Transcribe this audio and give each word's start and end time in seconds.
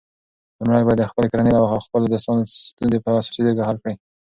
لومړی 0.59 0.83
باید 0.85 0.99
د 1.01 1.09
خپلې 1.11 1.27
کورنۍ 1.31 1.51
او 1.55 1.65
خپلو 1.85 2.05
دوستانو 2.13 2.41
ستونزې 2.73 2.99
په 3.05 3.09
اساسي 3.19 3.41
توګه 3.47 3.67
حل 3.67 3.77
کړې. 3.83 3.93